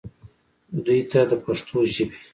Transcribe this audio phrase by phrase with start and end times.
[0.85, 2.17] دوي ته د پښتو ژبې